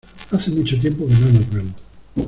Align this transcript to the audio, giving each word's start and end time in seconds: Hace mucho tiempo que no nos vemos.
Hace 0.31 0.49
mucho 0.49 0.79
tiempo 0.79 1.05
que 1.05 1.13
no 1.13 1.27
nos 1.29 1.49
vemos. 1.53 1.75